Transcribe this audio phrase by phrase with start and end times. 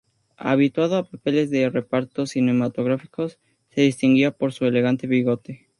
[0.37, 3.37] Habituado a papeles de reparto cinematográficos,
[3.69, 5.67] se distinguía por su elegante bigote.